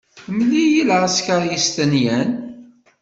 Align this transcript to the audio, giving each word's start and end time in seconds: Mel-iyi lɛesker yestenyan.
Mel-iyi 0.35 0.83
lɛesker 0.89 1.41
yestenyan. 1.45 2.29